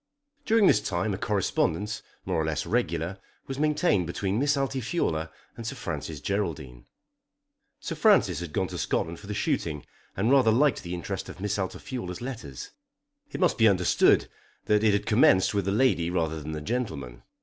During 0.45 0.65
this 0.65 0.81
time 0.81 1.13
a 1.13 1.17
correspondence, 1.19 2.01
more 2.25 2.41
or 2.41 2.45
less 2.45 2.65
regular, 2.65 3.19
was 3.45 3.59
maintained 3.59 4.07
between 4.07 4.39
Miss 4.39 4.57
Altifiorla 4.57 5.29
and 5.55 5.67
Sir 5.67 5.75
Francis 5.75 6.19
Geraldine. 6.19 6.87
Sir 7.79 7.93
Francis 7.93 8.39
had 8.39 8.51
gone 8.51 8.65
to 8.69 8.79
Scotland 8.79 9.19
for 9.19 9.27
the 9.27 9.35
shooting, 9.35 9.85
and 10.17 10.31
rather 10.31 10.49
liked 10.49 10.81
the 10.81 10.95
interest 10.95 11.29
of 11.29 11.39
Miss 11.39 11.59
Altifiorla's 11.59 12.19
letters. 12.19 12.71
It 13.31 13.39
must 13.39 13.59
be 13.59 13.67
understood 13.67 14.27
that 14.65 14.83
it 14.83 14.93
had 14.93 15.05
commenced 15.05 15.53
with 15.53 15.65
the 15.65 15.71
lady 15.71 16.09
rather 16.09 16.41
than 16.41 16.53
the 16.53 16.61
gentleman. 16.61 17.21